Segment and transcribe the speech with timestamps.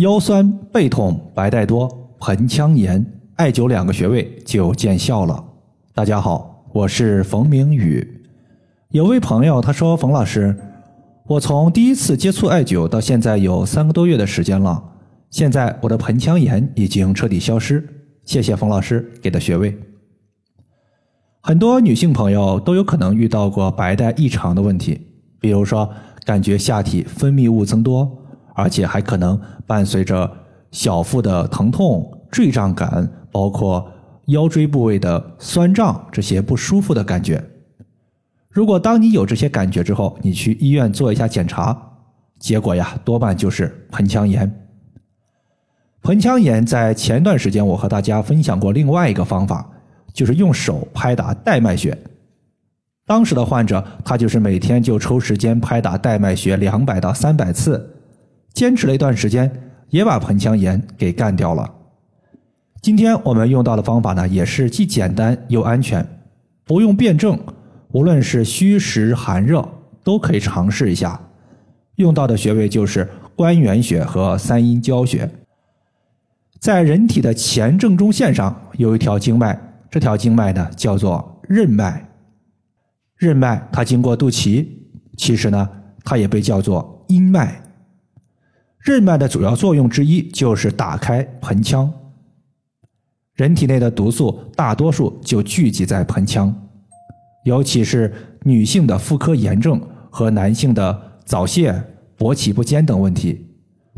[0.00, 1.86] 腰酸背痛、白带多、
[2.20, 3.04] 盆腔炎，
[3.36, 5.44] 艾灸两个穴位就见效了。
[5.92, 8.24] 大家好，我是冯明宇。
[8.92, 10.56] 有位朋友他说：“冯老师，
[11.26, 14.82] 我从第一次接触艾灸到现在有三个多月的时间了，
[15.28, 17.86] 现在我的盆腔炎已经彻底消失。
[18.24, 19.78] 谢谢冯老师给的穴位。”
[21.44, 24.98] 很多女性朋友都有可能遇到过白带异常的问题，
[25.38, 25.90] 比如说
[26.24, 28.16] 感觉下体分泌物增多。
[28.60, 30.30] 而且还可能伴随着
[30.70, 33.90] 小腹的疼痛、坠胀感，包括
[34.26, 37.42] 腰椎部位的酸胀这些不舒服的感觉。
[38.50, 41.76] 如果当你有这些感觉之后，你去医院做一下检查，
[42.38, 44.52] 结果呀，多半就是盆腔炎。
[46.02, 49.70] 盆腔炎在前段时间我和大家分享过另外一个方法，
[50.12, 51.96] 就是用手拍打带脉穴。
[53.06, 57.96] 当时的患者他就是每天就抽时间拍打带脉穴两百到三百次。
[58.52, 59.50] 坚持了一段时间，
[59.88, 61.74] 也把盆腔炎给干掉了。
[62.82, 66.06] 今天我们用到的方法呢，也是既简单又安全，
[66.64, 67.38] 不用辩证，
[67.92, 69.66] 无论是虚实寒热
[70.02, 71.20] 都可以尝试一下。
[71.96, 73.06] 用到的穴位就是
[73.36, 75.30] 关元穴和三阴交穴。
[76.58, 79.58] 在人体的前正中线上有一条经脉，
[79.90, 82.08] 这条经脉呢叫做任脉。
[83.16, 84.66] 任脉它经过肚脐，
[85.18, 85.68] 其实呢
[86.02, 87.62] 它也被叫做阴脉。
[88.80, 91.92] 任脉的主要作用之一就是打开盆腔。
[93.34, 96.54] 人体内的毒素大多数就聚集在盆腔，
[97.44, 101.82] 尤其是女性的妇科炎症和男性的早泄、
[102.18, 103.46] 勃起不坚等问题，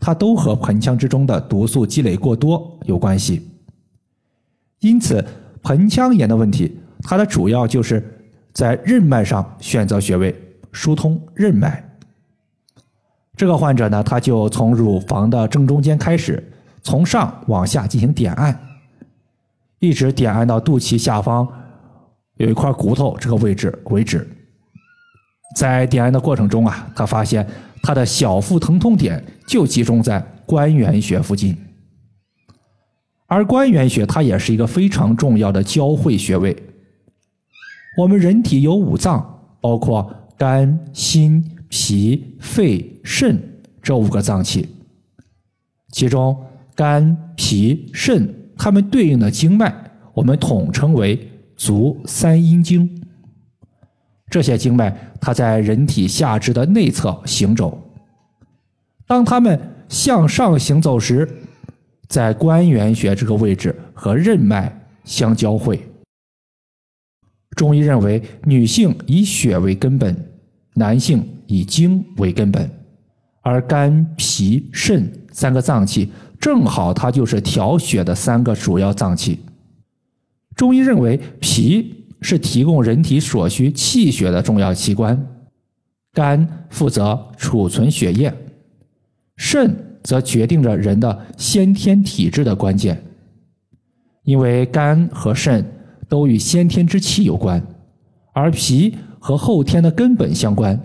[0.00, 3.48] 它都和盆腔之中的毒素积累过多有关系。
[4.80, 5.24] 因此，
[5.62, 8.02] 盆腔炎的问题，它的主要就是
[8.52, 10.34] 在任脉上选择穴位，
[10.72, 11.87] 疏通任脉。
[13.38, 16.42] 这个患者呢，他就从乳房的正中间开始，
[16.82, 18.58] 从上往下进行点按，
[19.78, 21.46] 一直点按到肚脐下方
[22.38, 24.28] 有一块骨头这个位置为止。
[25.54, 27.48] 在点按的过程中啊，他发现
[27.80, 31.56] 他的小腹疼痛点就集中在关元穴附近，
[33.28, 36.56] 而关元穴它也是一个非常重要的交汇穴位。
[37.96, 41.54] 我们人体有五脏，包括肝、心。
[41.68, 44.68] 脾、肺、肾这五个脏器，
[45.90, 46.36] 其中
[46.74, 49.74] 肝、脾、肾它们对应的经脉，
[50.14, 53.02] 我们统称为足三阴经。
[54.30, 57.82] 这些经脉它在人体下肢的内侧行走，
[59.06, 59.58] 当它们
[59.88, 61.26] 向上行走时，
[62.08, 65.80] 在关元穴这个位置和任脉相交汇。
[67.56, 70.27] 中医认为，女性以血为根本，
[70.78, 71.22] 男性。
[71.50, 72.70] 以精为根本，
[73.40, 79.38] 而肝、脾、肾三个脏器正好它就是调血的三个主要脏器。
[80.54, 85.18] 中医认为，脾是提供人体所需气血的重要器官，
[86.12, 88.30] 肝负责储存血液，
[89.38, 93.02] 肾则决定着人的先天体质的关键。
[94.24, 95.64] 因为肝和肾
[96.10, 97.66] 都与先天之气有关，
[98.34, 100.78] 而脾和后天的根本相关。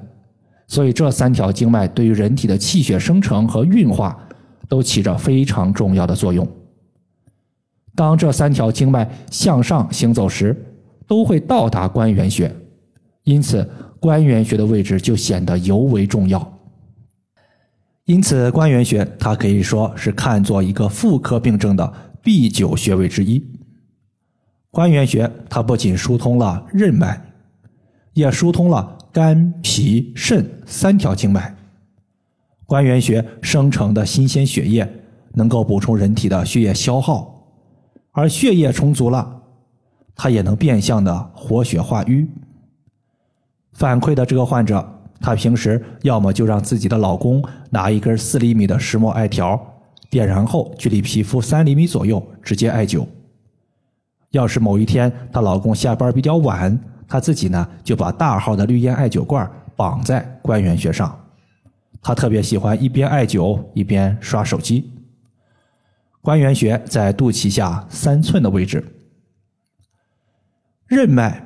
[0.67, 4.17] 所以，这三条经脉对于人体的气血生成和运化
[4.67, 6.47] 都起着非常重要的作用。
[7.95, 10.55] 当这三条经脉向上行走时，
[11.05, 12.51] 都会到达关元穴，
[13.23, 16.59] 因此关元穴的位置就显得尤为重要。
[18.05, 23.45] 因此，关元穴它可以说是看作一个妇科病症的必灸穴位之一。
[24.71, 27.21] 关元穴它不仅疏通了任脉，
[28.13, 28.97] 也疏通了。
[29.12, 31.56] 肝、脾、肾三条经脉，
[32.66, 34.91] 关元穴生成的新鲜血液
[35.34, 37.46] 能够补充人体的血液消耗，
[38.12, 39.44] 而血液充足了，
[40.16, 42.28] 它也能变相的活血化瘀。
[43.74, 44.84] 反馈的这个患者，
[45.19, 49.63] 她平时要么就让自己的老公拿一根四厘米的石墨艾条，
[50.09, 53.06] 点燃后距离皮肤三厘米左右直接艾灸。
[54.31, 56.80] 要是某一天她老公下班比较晚，
[57.13, 61.15] 他自己呢，就把大号的绿烟艾灸罐绑在关元穴上。
[62.01, 64.92] 他特别喜欢一边艾灸一边刷手机。
[66.24, 68.83] 关元穴在肚脐下三寸的位置。
[70.88, 71.39] 任脉，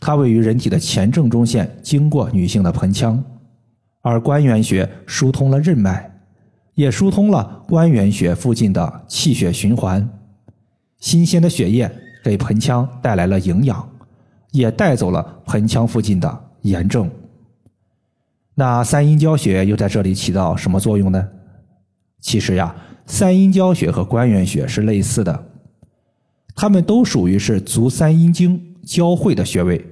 [0.00, 3.22] 它位于人体的前正中线，经过女性的盆腔，
[4.00, 6.10] 而关元穴疏通了任脉，
[6.74, 10.08] 也疏通了关元穴附近的气血循环。
[10.96, 11.94] 新鲜的血液
[12.24, 13.86] 给盆腔带来了营养。
[14.52, 17.10] 也带走了盆腔附近的炎症。
[18.54, 21.28] 那三阴交穴又在这里起到什么作用呢？
[22.20, 22.74] 其实呀，
[23.06, 25.46] 三阴交穴和关元穴是类似的，
[26.54, 29.84] 它们都属于是足三阴经交汇的穴位。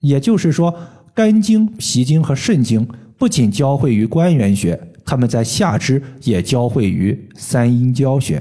[0.00, 0.72] 也就是说，
[1.14, 2.86] 肝经、脾经和肾经
[3.18, 8.40] 不仅交汇于关元穴，它们在下肢也交汇于三阴交穴。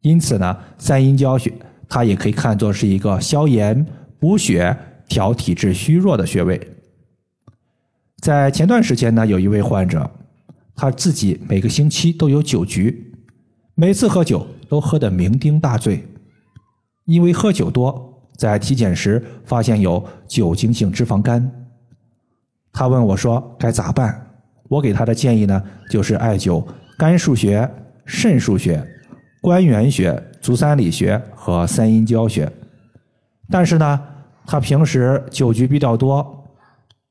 [0.00, 1.52] 因此呢，三阴交穴
[1.88, 3.86] 它也可以看作是一个消炎、
[4.26, 4.76] 补血、
[5.06, 6.60] 调体质虚弱的穴位。
[8.18, 10.10] 在前段时间呢，有一位患者。
[10.74, 13.14] 他自己每个星期都有酒局，
[13.76, 16.04] 每次喝酒都喝得酩酊大醉，
[17.04, 21.68] 因为喝酒多，在体检时发现有酒精性脂肪肝。
[22.72, 24.26] 他问我说该咋办？
[24.68, 26.66] 我给他的建议呢，就是艾灸
[26.98, 27.70] 肝腧穴、
[28.04, 28.84] 肾腧穴、
[29.40, 32.50] 关元穴、足三里穴和三阴交穴。
[33.48, 34.02] 但是呢，
[34.46, 36.44] 他平时酒局比较多，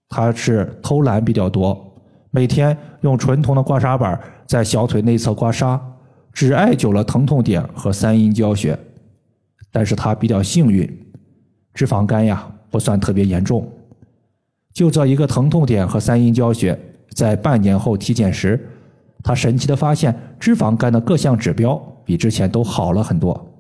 [0.08, 1.94] 他是偷懒比较多。
[2.32, 5.80] 每天用纯铜的刮痧板在小腿内侧刮痧，
[6.32, 8.78] 只艾灸了疼痛点和三阴交穴。
[9.72, 10.90] 但是他比较幸运，
[11.74, 13.70] 脂肪肝呀不算特别严重。
[14.74, 16.78] 就这一个疼痛点和三阴交穴，
[17.10, 18.70] 在半年后体检时，
[19.24, 23.55] 他神奇的发现脂肪肝的各项指标比之前都好了很多。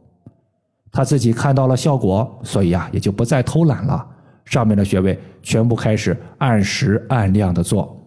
[0.95, 4.07] 他自己看到了效果，所以啊也就不再偷懒了，
[4.45, 8.01] 上面的穴位全部开始按时按量的做。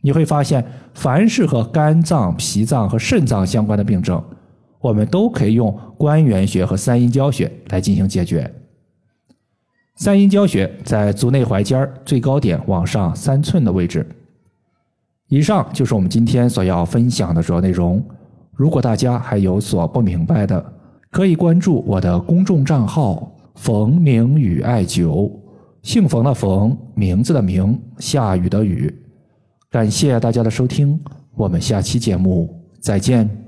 [0.00, 0.64] 你会发现，
[0.94, 4.22] 凡是和肝脏、脾脏和肾脏相关的病症，
[4.80, 8.50] 我们都可以用关元穴和三阴交穴来进行解决。
[9.96, 14.08] 三阴交穴在足内踝尖最高点往上三寸的位置。
[15.28, 18.02] 以上就是我们今天所要分享的主要内容。
[18.52, 20.73] 如果大家还有所不明白的，
[21.14, 25.30] 可以关注我的公众账号“冯明宇艾灸”，
[25.80, 28.92] 姓冯的冯，名字的名，下雨的雨。
[29.70, 30.98] 感谢大家的收听，
[31.36, 33.43] 我们下期节目再见。